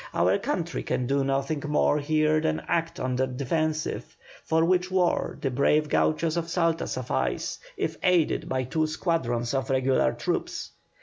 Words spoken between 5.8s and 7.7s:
Gauchos of Salta suffice,